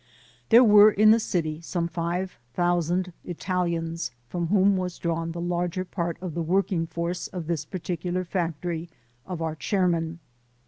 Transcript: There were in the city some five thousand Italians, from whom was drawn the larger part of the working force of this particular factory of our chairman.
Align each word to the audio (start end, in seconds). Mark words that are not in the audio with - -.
There 0.49 0.63
were 0.63 0.89
in 0.89 1.11
the 1.11 1.19
city 1.19 1.61
some 1.61 1.87
five 1.87 2.39
thousand 2.55 3.13
Italians, 3.23 4.09
from 4.29 4.47
whom 4.47 4.75
was 4.75 4.97
drawn 4.97 5.31
the 5.31 5.39
larger 5.39 5.85
part 5.85 6.17
of 6.23 6.33
the 6.33 6.41
working 6.41 6.87
force 6.87 7.27
of 7.27 7.45
this 7.45 7.65
particular 7.65 8.23
factory 8.25 8.89
of 9.27 9.43
our 9.43 9.53
chairman. 9.53 10.17